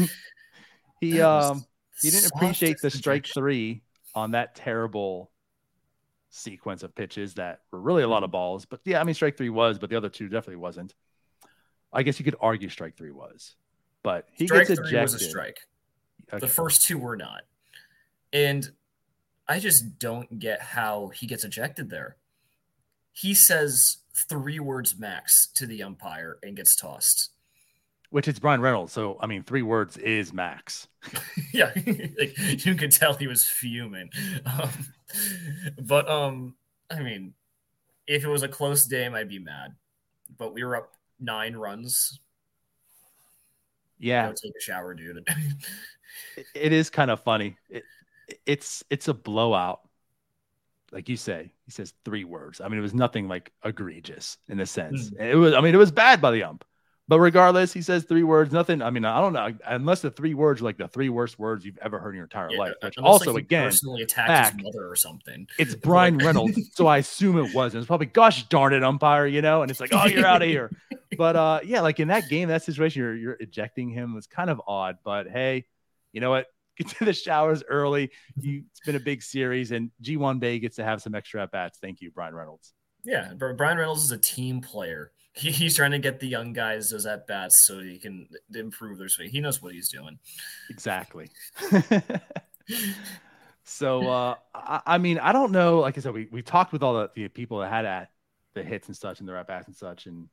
[1.00, 1.64] he um
[2.02, 3.82] he didn't appreciate the strike three
[4.14, 5.30] on that terrible
[6.38, 8.64] sequence of pitches that were really a lot of balls.
[8.64, 10.94] But yeah, I mean, strike three was, but the other two definitely wasn't.
[11.92, 13.56] I guess you could argue strike three was,
[14.02, 15.58] but he strike gets three was a strike.
[16.32, 16.40] Okay.
[16.40, 17.42] The first two were not,
[18.32, 18.70] and
[19.48, 22.16] I just don't get how he gets ejected there.
[23.12, 23.98] He says
[24.28, 27.27] three words max to the umpire and gets tossed.
[28.10, 28.92] Which is Bryan Reynolds.
[28.92, 30.88] So I mean, three words is max.
[31.52, 31.72] yeah,
[32.18, 34.10] like, you could tell he was fuming.
[34.46, 34.70] Um,
[35.82, 36.54] but um,
[36.90, 37.34] I mean,
[38.06, 39.74] if it was a close game, I'd be mad.
[40.36, 42.20] But we were up nine runs.
[43.98, 45.28] Yeah, take a shower, dude.
[46.54, 47.56] it- is kind of funny.
[47.68, 47.84] It,
[48.46, 49.80] it's it's a blowout,
[50.92, 51.50] like you say.
[51.64, 52.60] He says three words.
[52.60, 55.10] I mean, it was nothing like egregious in a sense.
[55.18, 55.54] It was.
[55.54, 56.64] I mean, it was bad by the ump.
[57.08, 58.52] But regardless, he says three words.
[58.52, 58.82] Nothing.
[58.82, 59.50] I mean, I don't know.
[59.66, 62.24] Unless the three words are like the three worst words you've ever heard in your
[62.24, 62.74] entire Yeah, life.
[62.82, 64.52] Which also, like, again, personally attacked back.
[64.54, 65.48] his mother or something.
[65.58, 67.80] it's Bryan Reynolds, so I assume it wasn't.
[67.80, 70.48] It's probably gosh darn it, umpire, you know, and it's like, oh, you're out of
[70.48, 70.70] here.
[71.16, 74.50] But uh, yeah, like in that game, that situation, you're you're ejecting him was kind
[74.50, 74.98] of odd.
[75.02, 75.64] But hey,
[76.12, 76.46] you know what?
[76.76, 78.10] Get to the showers early.
[78.38, 81.50] You, it's been a big series, and Ji-hwan Bae gets to have some extra at
[81.50, 81.78] bats.
[81.80, 82.74] Thank you, Bryan Reynolds.
[83.04, 85.12] Yeah, Bryan Reynolds is a team player.
[85.38, 88.98] He, he's trying to get the young guys those at bats so he can improve
[88.98, 89.30] their swing.
[89.30, 90.18] He knows what he's doing.
[90.68, 91.30] Exactly.
[93.64, 95.80] so uh, I, I mean, I don't know.
[95.80, 98.10] Like I said, we, we talked with all the, the people that had at
[98.54, 100.28] the hits and such and their at bats and such, and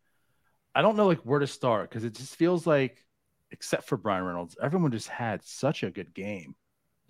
[0.75, 3.03] I don't know like where to start because it just feels like,
[3.51, 6.55] except for Bryan Reynolds, everyone just had such a good game.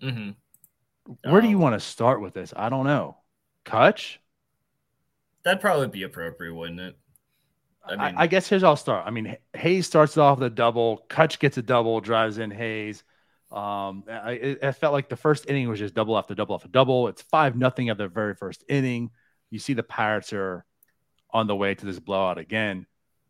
[0.02, 0.30] Mm-hmm.
[1.24, 2.52] Where do you Um, want to start with this?
[2.56, 3.18] I don't know.
[3.66, 4.16] Kutch?
[5.44, 6.98] That'd probably be appropriate, wouldn't it?
[7.88, 9.06] I I, mean- I guess here's how I'll start.
[9.06, 11.04] I mean, Hayes starts off with a double.
[11.08, 13.02] Kutch gets a double, drives in Hayes.
[13.52, 16.68] Um, I, it, it felt like the first inning was just double after double after
[16.68, 17.08] double.
[17.08, 19.10] It's five nothing of the very first inning.
[19.50, 20.64] You see the Pirates are
[21.30, 22.86] on the way to this blowout again.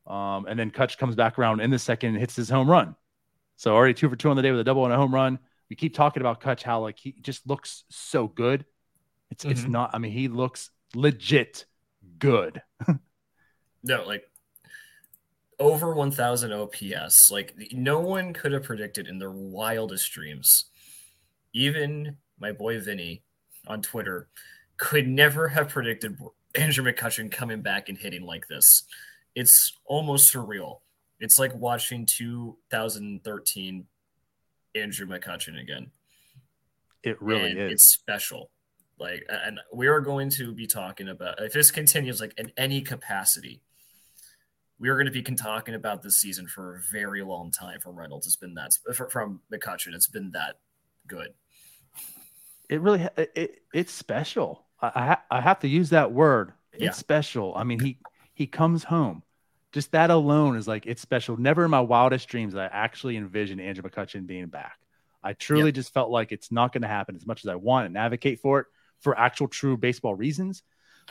[0.06, 2.96] Um, and then Kutch comes back around in the second and hits his home run.
[3.56, 5.38] So already two for two on the day with a double and a home run.
[5.68, 8.64] We keep talking about Kutch how like he just looks so good.
[9.30, 9.70] It's it's Mhm.
[9.70, 9.90] not.
[9.92, 11.66] I mean, he looks legit
[12.18, 12.62] good.
[13.82, 14.24] No, like
[15.58, 17.30] over 1000 OPS.
[17.30, 20.66] Like no one could have predicted in their wildest dreams.
[21.52, 23.22] Even my boy Vinny
[23.66, 24.28] on Twitter
[24.76, 26.18] could never have predicted
[26.54, 28.84] Andrew McCutchen coming back and hitting like this.
[29.34, 30.80] It's almost surreal.
[31.20, 33.86] It's like watching 2013
[34.74, 35.90] Andrew McCutchen again.
[37.02, 37.72] It really and is.
[37.72, 38.50] It's special.
[38.98, 42.80] Like, and we are going to be talking about if this continues, like in any
[42.80, 43.60] capacity,
[44.78, 47.96] we are going to be talking about this season for a very long time from
[47.96, 48.26] Reynolds.
[48.26, 48.72] It's been that
[49.10, 49.94] from McCutchen.
[49.94, 50.58] It's been that
[51.06, 51.28] good.
[52.68, 54.66] It really it, it's special.
[54.82, 56.52] I I have to use that word.
[56.72, 56.90] It's yeah.
[56.90, 57.54] special.
[57.54, 57.98] I mean he
[58.34, 59.22] he comes home.
[59.72, 61.36] Just that alone is like it's special.
[61.36, 64.78] Never in my wildest dreams I actually envisioned Andrew McCutchen being back.
[65.22, 65.74] I truly yep.
[65.74, 68.40] just felt like it's not going to happen as much as I want and advocate
[68.40, 68.66] for it
[69.00, 70.62] for actual true baseball reasons.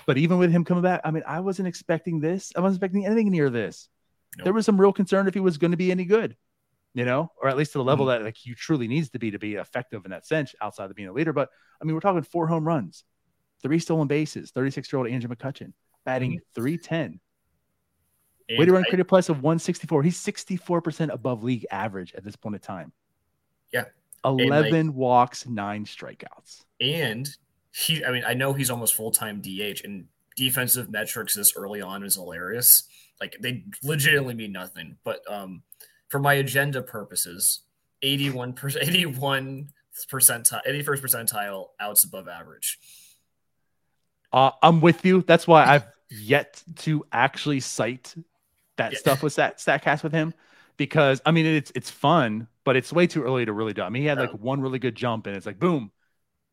[0.06, 2.52] But even with him coming back, I mean, I wasn't expecting this.
[2.56, 3.90] I wasn't expecting anything near this.
[4.38, 4.44] Nope.
[4.44, 6.36] There was some real concern if he was going to be any good,
[6.94, 8.20] you know, or at least to the level mm-hmm.
[8.20, 10.96] that like he truly needs to be to be effective in that sense outside of
[10.96, 11.34] being a leader.
[11.34, 11.50] But
[11.82, 13.04] I mean, we're talking four home runs,
[13.64, 15.74] three stolen bases, 36 year old Andrew McCutchen
[16.06, 16.62] batting mm-hmm.
[16.62, 17.20] 310.
[18.58, 20.04] weighted runs created plus of 164.
[20.04, 22.94] He's 64% above league average at this point in time.
[23.74, 23.86] Yeah.
[24.24, 26.64] 11 like, walks, nine strikeouts.
[26.82, 27.28] And
[27.76, 31.82] he, I mean, I know he's almost full time DH, and defensive metrics this early
[31.82, 32.84] on is hilarious.
[33.20, 34.98] Like they legitimately mean nothing.
[35.04, 35.64] But um,
[36.10, 37.62] for my agenda purposes,
[38.02, 39.70] 81 percent, 81
[40.10, 42.80] percentile, 81st percentile outs above average.
[44.32, 45.24] Uh, I'm with you.
[45.24, 48.16] That's why I've yet to actually cite
[48.78, 49.00] that yeah.
[49.00, 50.34] stuff with that Statcast with him
[50.78, 53.82] because I mean it's it's fun, but it's way too early to really do.
[53.82, 55.92] I mean, he had like one really good jump, and it's like boom,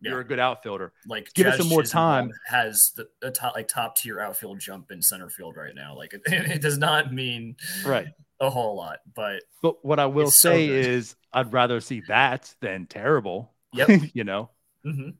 [0.02, 0.10] yeah.
[0.10, 0.92] you're a good outfielder.
[1.06, 2.32] Like give us some more time.
[2.46, 5.96] Has the a top like top tier outfield jump in center field right now.
[5.96, 8.08] Like it, it does not mean right
[8.40, 12.54] a whole lot, but but what I will say so is I'd rather see that
[12.60, 13.52] than terrible.
[13.72, 14.50] Yep, you know.
[14.84, 15.10] Mm-hmm.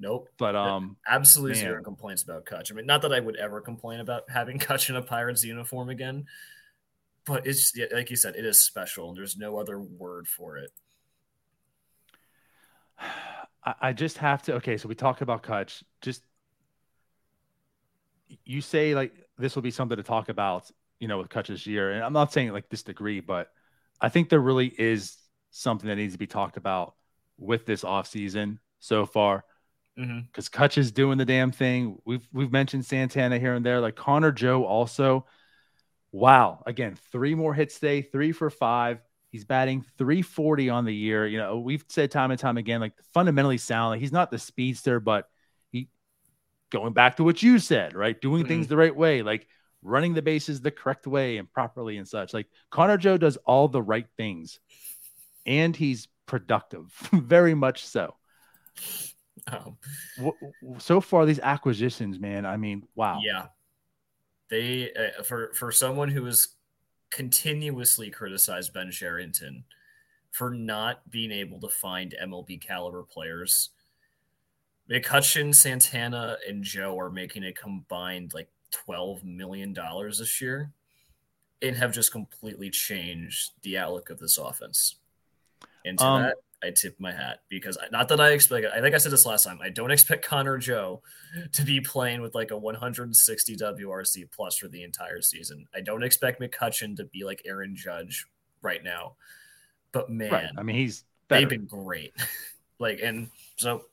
[0.00, 0.28] Nope.
[0.38, 1.60] But um, absolutely man.
[1.60, 2.70] zero complaints about Kutch.
[2.70, 5.88] I mean, not that I would ever complain about having Kutch in a Pirates uniform
[5.88, 6.26] again,
[7.24, 10.72] but it's like you said, it is special, and there's no other word for it.
[13.80, 14.54] I just have to.
[14.54, 15.82] Okay, so we talked about Kutch.
[16.00, 16.22] Just
[18.44, 21.92] you say like this will be something to talk about, you know, with Kutch's year,
[21.92, 23.50] and I'm not saying like this degree, but
[24.00, 25.16] I think there really is
[25.50, 26.94] something that needs to be talked about
[27.38, 29.44] with this off season so far
[29.96, 30.62] because mm-hmm.
[30.62, 31.98] Kutch is doing the damn thing.
[32.04, 35.26] We've we've mentioned Santana here and there, like Connor Joe also
[36.12, 36.62] Wow.
[36.66, 39.00] Again, three more hits today, three for five.
[39.30, 41.26] He's batting 340 on the year.
[41.26, 43.90] You know, we've said time and time again, like fundamentally sound.
[43.90, 45.28] Like he's not the speedster, but
[45.70, 45.88] he
[46.70, 48.18] going back to what you said, right?
[48.18, 48.48] Doing mm-hmm.
[48.48, 49.46] things the right way, like
[49.82, 52.32] running the bases the correct way and properly and such.
[52.32, 54.60] Like Connor Joe does all the right things,
[55.44, 58.14] and he's productive, very much so.
[59.46, 59.76] Um,
[60.78, 62.46] so far, these acquisitions, man.
[62.46, 63.20] I mean, wow.
[63.22, 63.46] Yeah,
[64.50, 66.48] they uh, for for someone who has
[67.10, 69.64] continuously criticized Ben Cherington
[70.30, 73.70] for not being able to find MLB caliber players.
[74.90, 80.72] McCutchen, Santana, and Joe are making a combined like twelve million dollars this year,
[81.60, 84.96] and have just completely changed the outlook of this offense.
[85.84, 88.66] And to um, that, I tip my hat because not that I expect.
[88.74, 89.60] I think I said this last time.
[89.62, 91.02] I don't expect Connor Joe
[91.52, 95.66] to be playing with like a 160 WRC plus for the entire season.
[95.74, 98.26] I don't expect McCutchen to be like Aaron Judge
[98.60, 99.14] right now.
[99.92, 100.50] But man, right.
[100.56, 101.42] I mean, he's better.
[101.42, 102.12] they've been great.
[102.78, 103.84] like, and so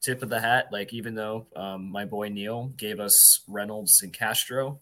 [0.00, 0.68] tip of the hat.
[0.72, 4.80] Like, even though um, my boy Neil gave us Reynolds and Castro,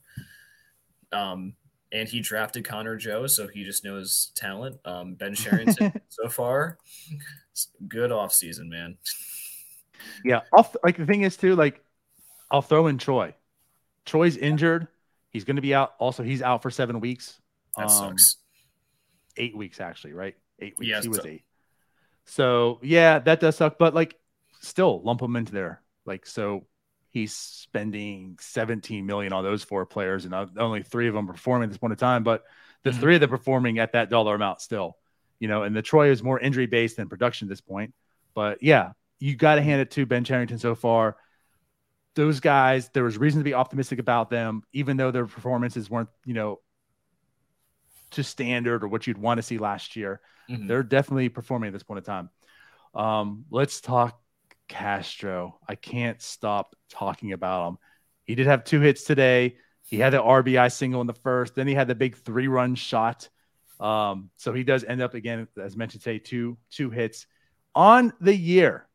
[1.13, 1.55] um,
[1.93, 4.79] and he drafted Connor Joe, so he just knows talent.
[4.85, 6.79] Um, ben Cherington so far,
[7.89, 8.97] good off season, man.
[10.25, 11.83] Yeah, I'll, like the thing is too, like
[12.51, 13.35] I'll throw in Choi.
[14.05, 14.89] Choi's injured.
[15.31, 15.95] He's going to be out.
[15.99, 17.41] Also, he's out for seven weeks.
[17.77, 18.37] That um, sucks.
[19.37, 20.35] Eight weeks actually, right?
[20.59, 21.03] Eight weeks.
[21.03, 21.45] he was eight.
[22.25, 23.79] So yeah, that does suck.
[23.79, 24.19] But like,
[24.61, 25.83] still lump him into there.
[26.05, 26.65] Like so,
[27.11, 31.71] he's spending 17 million on those four players and only three of them performing at
[31.71, 32.45] this point in time but
[32.83, 33.01] the mm-hmm.
[33.01, 34.97] three of them performing at that dollar amount still
[35.39, 37.95] you know and the troy is more injury based than production at this point
[38.35, 41.17] but yeah you got to hand it to ben Cherington so far
[42.15, 46.09] those guys there was reason to be optimistic about them even though their performances weren't
[46.25, 46.61] you know
[48.11, 50.67] to standard or what you'd want to see last year mm-hmm.
[50.67, 52.31] they're definitely performing at this point in time
[52.95, 54.19] um, let's talk
[54.69, 55.59] Castro.
[55.69, 57.79] I can't stop talking about him.
[58.25, 59.57] He did have two hits today.
[59.83, 61.55] He had the RBI single in the first.
[61.55, 63.29] Then he had the big three run shot.
[63.81, 67.27] Um, so he does end up again, as mentioned, say two two hits
[67.75, 68.87] on the year.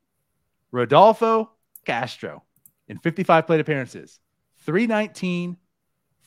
[0.72, 1.52] Rodolfo
[1.86, 2.44] Castro
[2.88, 4.20] in 55 plate appearances,
[4.66, 5.58] 319,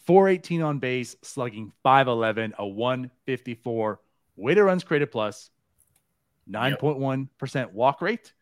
[0.06, 4.00] 418 on base, slugging 511, a 154
[4.36, 5.50] weighted runs created plus,
[6.48, 7.72] 9.1 yep.
[7.72, 8.32] walk rate,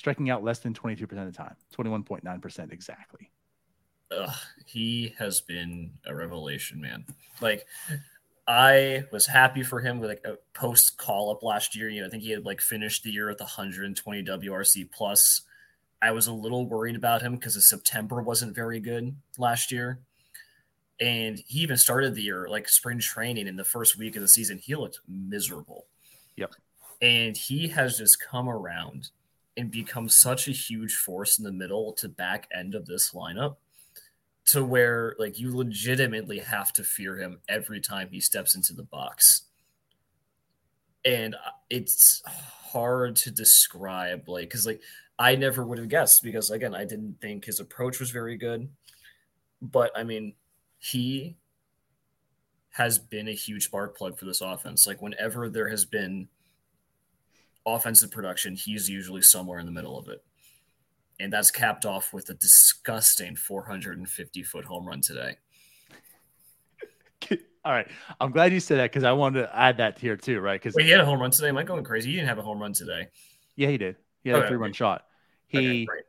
[0.00, 3.30] striking out less than 22% of the time, 21.9% exactly.
[4.10, 4.34] ugh,
[4.64, 7.04] he has been a revelation, man.
[7.42, 7.66] Like
[8.48, 11.90] I was happy for him with like a post call up last year.
[11.90, 15.42] You know, I think he had like finished the year with 120 WRC plus.
[16.00, 19.98] I was a little worried about him because September wasn't very good last year.
[20.98, 24.28] And he even started the year like spring training in the first week of the
[24.28, 24.56] season.
[24.56, 25.84] He looked miserable.
[26.36, 26.54] Yep.
[27.02, 29.10] And he has just come around
[29.60, 33.56] and become such a huge force in the middle to back end of this lineup
[34.46, 38.84] to where like you legitimately have to fear him every time he steps into the
[38.84, 39.42] box.
[41.04, 44.80] And uh, it's hard to describe like cuz like
[45.18, 48.66] I never would have guessed because again I didn't think his approach was very good.
[49.60, 50.36] But I mean,
[50.78, 51.36] he
[52.70, 54.86] has been a huge spark plug for this offense.
[54.86, 56.28] Like whenever there has been
[57.66, 60.22] offensive production, he's usually somewhere in the middle of it.
[61.18, 65.36] And that's capped off with a disgusting 450 foot home run today.
[67.64, 67.86] All right.
[68.18, 70.58] I'm glad you said that because I wanted to add that here too, right?
[70.60, 71.48] Because he had a home run today.
[71.48, 72.10] Am I going crazy?
[72.10, 73.08] He didn't have a home run today.
[73.56, 73.96] yeah, he did.
[74.24, 74.46] He had Okay.
[74.46, 75.04] a three run shot.
[75.46, 76.04] He Okay, right.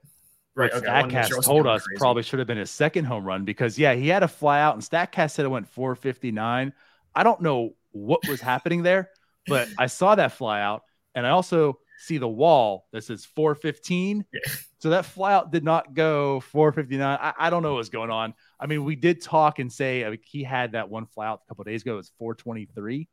[0.54, 0.72] Right.
[0.74, 0.88] Okay.
[0.88, 1.98] I wanted to make sure Statcast told us crazy.
[1.98, 4.76] probably should have been his second home run because yeah, he had a fly out
[4.76, 6.74] and Statcast said it went 459.
[7.16, 9.10] I don't know what was happening there,
[9.48, 10.84] but I saw that fly out
[11.16, 14.26] and I also see the wall that says 415.
[14.34, 14.40] Yeah.
[14.80, 17.20] So that flyout did not go 459.
[17.22, 18.34] I, I don't know what's going on.
[18.60, 21.48] I mean, we did talk and say I mean, he had that one flyout a
[21.48, 21.94] couple of days ago.
[21.94, 23.08] It was 423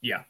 [0.00, 0.22] Yeah.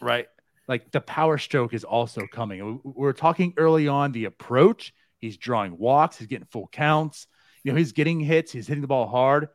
[0.00, 0.28] right?
[0.68, 2.64] Like the power stroke is also coming.
[2.64, 4.94] We- we We're talking early on the approach.
[5.18, 6.16] He's drawing walks.
[6.18, 7.26] He's getting full counts.
[7.64, 8.52] You know, he's getting hits.
[8.52, 9.48] He's hitting the ball hard.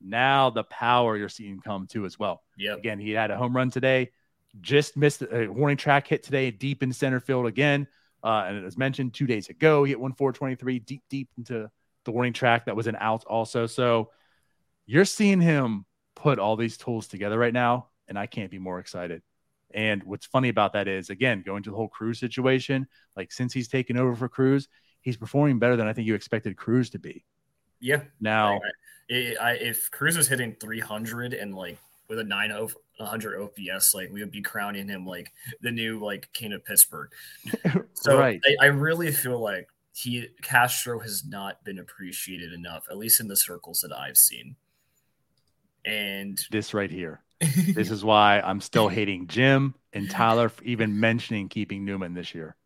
[0.00, 2.42] Now the power you're seeing come too as well.
[2.56, 2.74] Yeah.
[2.74, 4.10] Again, he had a home run today.
[4.60, 7.86] Just missed a warning track hit today, deep in center field again.
[8.22, 11.70] Uh, and as mentioned two days ago, he hit one 423 deep, deep into
[12.04, 12.66] the warning track.
[12.66, 13.66] That was an out also.
[13.66, 14.10] So
[14.86, 15.84] you're seeing him
[16.16, 19.22] put all these tools together right now, and I can't be more excited.
[19.72, 23.52] And what's funny about that is, again, going to the whole Cruz situation, like since
[23.52, 24.68] he's taken over for Cruz,
[25.02, 27.24] he's performing better than I think you expected Cruz to be.
[27.80, 28.02] Yeah.
[28.20, 28.60] Now,
[29.10, 34.20] I, I, if Cruz was hitting 300 and like with a 900 OPS, like we
[34.20, 37.10] would be crowning him like the new like king of Pittsburgh.
[37.94, 38.40] So right.
[38.60, 43.26] I, I really feel like he Castro has not been appreciated enough, at least in
[43.26, 44.54] the circles that I've seen.
[45.84, 47.22] And This right here.
[47.74, 52.34] This is why I'm still hating Jim and Tyler for even mentioning keeping Newman this
[52.34, 52.56] year.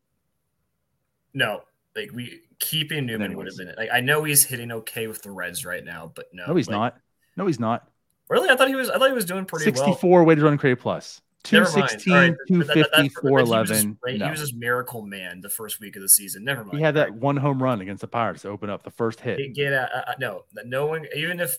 [1.33, 1.63] no,
[1.97, 5.31] like we keeping Newman would have been like I know he's hitting okay with the
[5.31, 6.99] Reds right now, but no, No, he's like, not.
[7.37, 7.89] No, he's not.
[8.29, 8.89] Really, I thought he was.
[8.91, 9.85] I thought he was doing pretty well.
[9.87, 11.21] 64 weighted run create plus.
[11.45, 13.99] 216, All right, but that- that- 250, that- but he was just 411.
[14.01, 14.19] great.
[14.21, 14.25] No.
[14.27, 16.45] He was just miracle man the first week of the season.
[16.45, 16.79] Never mind.
[16.79, 19.39] He had that one home run against the Pirates to open up the first hit.
[19.39, 21.07] Get, get uh, uh, no, no one.
[21.17, 21.59] Even if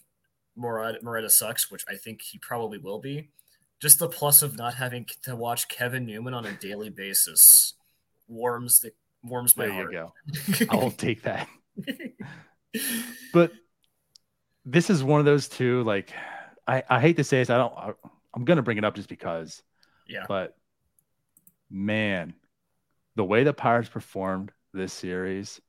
[0.56, 3.30] Moreta, Moreta sucks, which I think he probably will be,
[3.82, 7.74] just the plus of not having to watch Kevin Newman on a daily basis
[8.30, 10.14] warms the warms my There you heart.
[10.60, 10.66] go.
[10.72, 11.48] I will take that.
[13.34, 13.52] But
[14.66, 15.84] this is one of those two.
[15.84, 16.12] Like,
[16.68, 17.50] I, I hate to say this.
[17.50, 17.74] I don't.
[17.78, 17.94] I,
[18.36, 19.62] I'm gonna bring it up just because.
[20.08, 20.58] yeah, But
[21.70, 22.34] man,
[23.16, 25.62] the way the Pirates performed this series,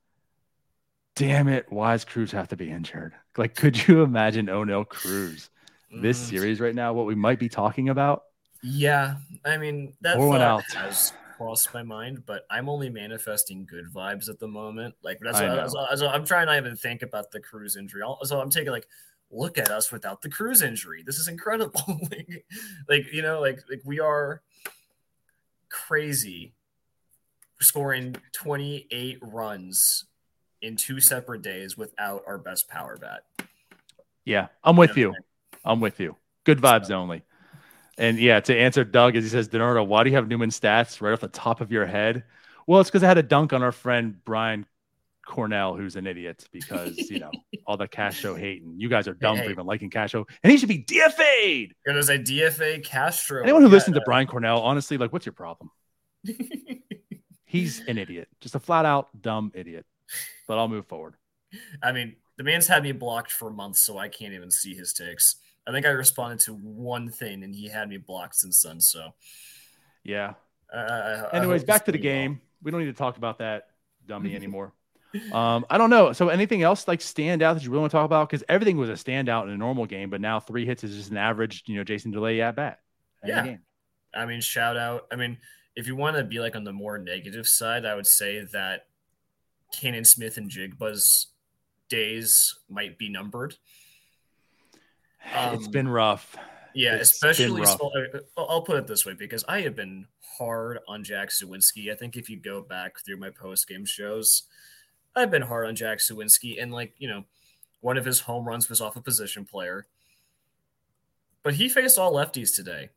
[1.17, 3.15] damn it, why does Cruz have to be injured?
[3.37, 5.51] Like, could you imagine Oneil Cruz
[5.97, 6.93] this Mm, series right now?
[6.93, 8.23] What we might be talking about?
[8.63, 10.65] Yeah, I mean that Pour thought out.
[10.75, 14.95] has crossed my mind, but I'm only manifesting good vibes at the moment.
[15.03, 18.03] Like that's I so, so I'm trying not even think about the Cruz injury.
[18.23, 18.87] So I'm taking like,
[19.31, 21.03] look at us without the Cruz injury.
[21.05, 21.83] This is incredible.
[22.11, 22.47] like,
[22.89, 24.43] like you know, like like we are
[25.71, 26.55] crazy,
[27.61, 30.07] scoring 28 runs
[30.63, 33.25] in two separate days without our best power bat.
[34.25, 35.15] Yeah, I'm with You.
[35.65, 36.17] I'm with you.
[36.45, 37.23] Good vibes only.
[37.97, 41.01] And yeah, to answer Doug, as he says, DiNardo, why do you have Newman stats
[41.01, 42.25] right off the top of your head?
[42.67, 44.67] Well, it's because I had a dunk on our friend Brian
[45.27, 47.31] Cornell, who's an idiot because you know
[47.67, 50.51] all the Castro hate, and you guys are dumb Hey, for even liking Castro, and
[50.51, 51.75] he should be DFA'd.
[51.87, 53.43] It was a DFA Castro.
[53.43, 55.71] Anyone who listens to Brian Cornell, honestly, like, what's your problem?
[57.47, 59.87] He's an idiot, just a flat out dumb idiot.
[60.47, 61.15] But I'll move forward.
[61.83, 64.93] I mean, the man's had me blocked for months, so I can't even see his
[64.93, 65.37] takes.
[65.67, 68.81] I think I responded to one thing, and he had me blocked since then.
[68.81, 69.15] So,
[70.03, 70.35] Yeah.
[70.75, 72.23] uh, Anyways, back to the doing well.
[72.25, 72.41] game.
[72.63, 73.69] We don't need to talk about that
[74.07, 74.73] dummy anymore.
[75.33, 76.13] Um, I don't know.
[76.13, 78.29] So anything else like stand out that you really want to talk about?
[78.29, 81.11] Because everything was a standout in a normal game, but now three hits is just
[81.11, 82.81] an average, you know, Jason Delay at bat.
[83.25, 83.45] Yeah.
[83.45, 83.59] game.
[84.15, 85.07] I mean, shout out.
[85.13, 85.39] I mean,
[85.77, 88.87] if you want to be like on the more negative side, I would say that
[89.73, 91.29] Canaan Smith and Njigba's
[91.89, 93.55] days might be numbered.
[95.25, 96.37] it's Um, been rough.
[96.75, 97.77] Yeah, It's especially rough.
[97.77, 100.07] small, uh, I'll I'll put it this way because I have been
[100.39, 101.91] hard on Jack Suwinski.
[101.93, 104.45] I think if you go back through my post game shows,
[105.17, 107.25] I've been hard on Jack Suwinski, and like you know,
[107.81, 109.87] one of his home runs was off a position player,
[111.43, 112.91] but he faced all lefties today.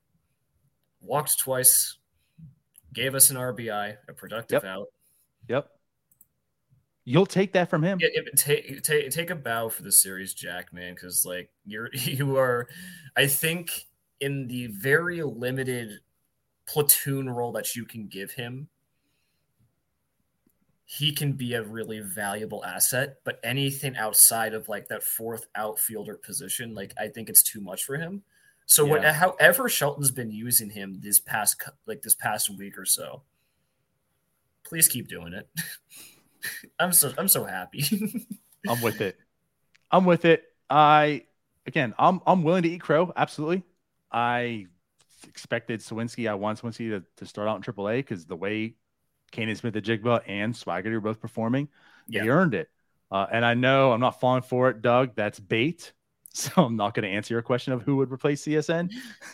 [1.02, 1.98] Walked twice,
[2.94, 4.66] gave us an RBI, a productive Yep.
[4.66, 4.88] out.
[5.48, 5.70] Yep.
[7.06, 8.00] You'll take that from him.
[8.02, 12.36] Yeah, take take take a bow for the series, Jack, man, because like you're you
[12.38, 12.68] are,
[13.16, 13.86] I think
[14.20, 16.00] in the very limited
[16.68, 18.68] platoon role that you can give him,
[20.90, 23.18] he can be a really valuable asset.
[23.26, 27.84] But anything outside of like that fourth outfielder position, like I think it's too much
[27.84, 28.24] for him.
[28.66, 33.24] So what, however Shelton's been using him this past like this past week or so,
[34.64, 35.50] please keep doing it.
[36.80, 37.84] I'm so I'm so happy.
[38.68, 39.18] I'm with it.
[39.92, 40.44] I'm with it.
[40.70, 41.24] I
[41.66, 43.12] again, I'm I'm willing to eat crow.
[43.16, 43.64] Absolutely.
[44.10, 44.68] I
[45.28, 46.30] expected Suwinski.
[46.30, 48.76] I want Suwinski to, to start out in AAA because the way
[49.32, 51.68] Canaan Smith, the Njigba, and Swaggerty are both performing,
[52.08, 52.24] Yeah.
[52.24, 52.70] they earned it.
[53.12, 55.16] Uh, and I know I'm not falling for it, Doug.
[55.16, 55.94] That's bait.
[56.34, 58.92] So I'm not going to answer your question of who would replace CSN,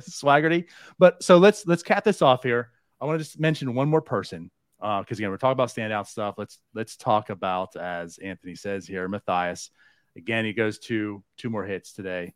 [0.00, 0.66] Swaggerty.
[0.98, 2.72] But so let's let's cap this off here.
[3.00, 6.34] I want to just mention one more person because again we're talking about standout stuff.
[6.38, 9.70] Let's let's talk about as Anthony says here, Mathias.
[10.16, 12.34] Again, he goes to two more hits today.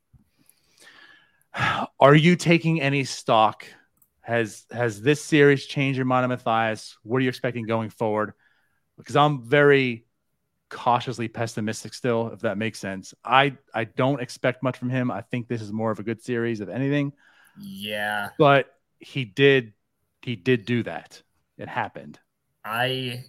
[2.01, 3.67] Are you taking any stock?
[4.27, 6.97] Has has this series changed your mind on Mathias?
[7.05, 8.33] What are you expecting going forward?
[8.99, 10.07] Because I'm very
[10.71, 13.15] cautiously pessimistic still, if that makes sense.
[13.25, 15.11] I I don't expect much from him.
[15.11, 17.13] I think this is more of a good series, if anything.
[17.57, 19.75] yeah, But he did
[20.23, 21.23] he did do that.
[21.59, 22.19] It happened.
[22.67, 23.25] I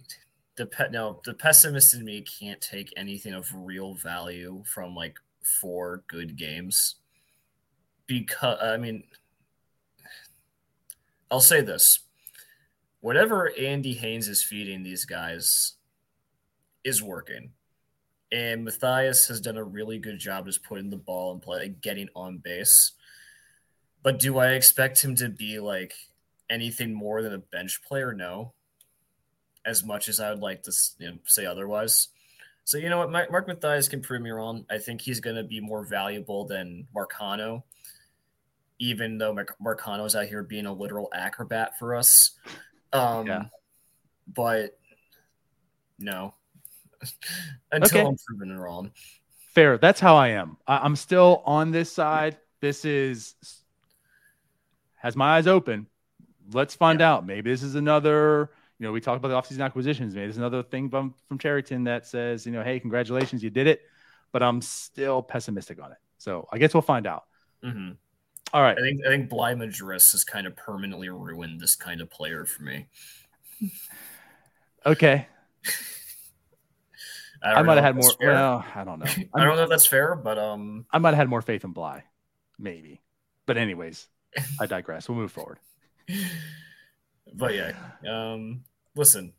[0.56, 5.18] the pe- no the pessimist in me can't take anything of real value from like
[5.42, 6.96] four good games
[8.06, 9.04] because I mean
[11.30, 12.00] I'll say this
[13.00, 15.74] whatever Andy Haines is feeding these guys
[16.84, 17.50] is working.
[18.30, 22.08] And Mathias has done a really good job just putting the ball in play, getting
[22.14, 22.92] on base.
[24.02, 25.94] But do I expect him to be like
[26.50, 28.12] anything more than a bench player?
[28.12, 28.52] No.
[29.64, 32.08] As much as I would like to you know, say otherwise.
[32.64, 34.66] So you know what, Mark Mathias can prove me wrong.
[34.70, 37.62] I think he's going to be more valuable than Marcano,
[38.78, 42.38] even though Marc- Marcano's out here being a literal acrobat for us.
[42.92, 43.44] Um, Yeah.
[44.26, 44.78] But
[45.98, 46.34] no,
[47.72, 48.06] until Okay.
[48.08, 48.92] I'm proven wrong.
[49.54, 49.78] Fair.
[49.78, 50.56] That's how I am.
[50.66, 52.36] I, I'm still on this side.
[52.60, 53.34] This is
[54.96, 55.86] has my eyes open.
[56.52, 57.26] Let's find out.
[57.26, 58.50] Maybe this is another.
[58.78, 60.14] You know, we talked about the offseason acquisitions.
[60.14, 63.66] Maybe there's another thing from from Cherington that says, you know, hey, congratulations, you did
[63.66, 63.80] it.
[64.30, 65.98] But I'm still pessimistic on it.
[66.18, 67.24] So I guess we'll find out.
[67.62, 67.92] hmm
[68.52, 68.78] All right.
[68.78, 72.44] I think I think Bligh Madris has kind of permanently ruined this kind of player
[72.44, 72.86] for me.
[74.86, 75.26] Okay.
[77.42, 78.10] I, I might have had more.
[78.12, 78.32] fair.
[78.32, 79.06] Well, I don't know.
[79.34, 81.72] I don't know if that's fair, but um, I might have had more faith in
[81.72, 82.04] Bligh,
[82.58, 83.02] maybe.
[83.44, 84.06] But anyways,
[84.58, 85.08] I digress.
[85.08, 85.58] We'll move forward.
[87.34, 87.72] but yeah,
[88.08, 88.64] um,
[88.96, 89.32] listen,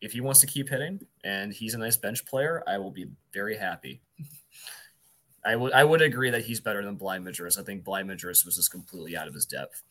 [0.00, 3.06] if he wants to keep hitting and he's a nice bench player, I will be
[3.32, 4.02] very happy.
[5.48, 7.58] I would I would agree that he's better than Bligh Madris.
[7.58, 9.82] I think Bligh Madris was just completely out of his depth.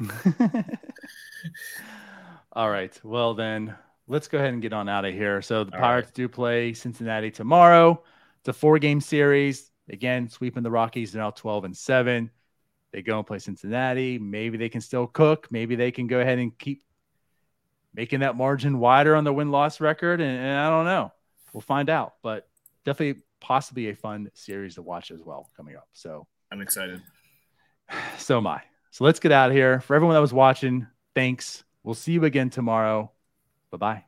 [2.52, 2.98] All right.
[3.04, 3.76] Well, then
[4.08, 5.40] let's go ahead and get on out of here.
[5.40, 8.02] So the All Pirates do play Cincinnati tomorrow.
[8.40, 9.70] It's a four game series.
[9.88, 11.12] Again, sweeping the Rockies.
[11.12, 12.28] They're now 12 and 7.
[12.92, 14.18] They go and play Cincinnati.
[14.18, 15.46] Maybe they can still cook.
[15.52, 16.82] Maybe they can go ahead and keep
[17.94, 20.20] making that margin wider on the win loss record.
[20.20, 21.12] And, and I don't know.
[21.52, 22.14] We'll find out.
[22.20, 22.48] But
[22.84, 25.88] definitely, possibly a fun series to watch as well coming up.
[25.92, 27.02] So, I'm excited.
[28.18, 28.62] so am I.
[28.90, 29.80] So let's get out of here.
[29.80, 31.64] For everyone that was watching, thanks.
[31.82, 33.12] We'll see you again tomorrow.
[33.70, 34.04] Bye bye.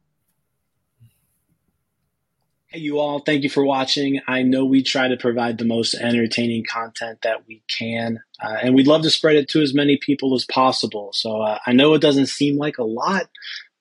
[2.68, 4.20] Hey, you all, thank you for watching.
[4.28, 8.76] I know we try to provide the most entertaining content that we can, uh, and
[8.76, 11.11] we'd love to spread it to as many people as possible.
[11.12, 13.28] So uh, I know it doesn't seem like a lot,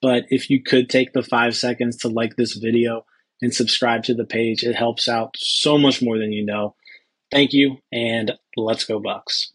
[0.02, 3.06] but if you could take the five seconds to like this video
[3.42, 6.74] and subscribe to the page, it helps out so much more than you know.
[7.30, 9.52] Thank you, and let's go, Bucks.